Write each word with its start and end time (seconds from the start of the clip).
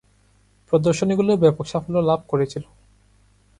প্রদর্শনীগুলো 0.73 1.31
ব্যাপক 1.37 1.65
সাফল্য 1.67 1.97
লাভ 1.99 2.19
করেছিল। 2.27 2.63